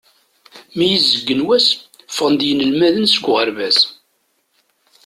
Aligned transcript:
Mi 0.75 0.85
i 0.91 0.95
izeggen 0.97 1.41
wass, 1.47 1.67
ffɣen-d 2.11 2.41
yinelmaden 2.47 3.05
seg 3.09 3.25
uɣerbaz. 3.31 3.77